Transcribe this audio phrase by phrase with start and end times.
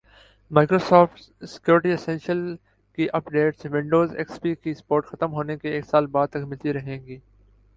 [0.51, 2.39] Microsoft security essential
[2.97, 6.47] کی updates Windows X P کی support ختم ہونے کے ایک سال بعد تک
[6.47, 7.19] ملتی رہیں گی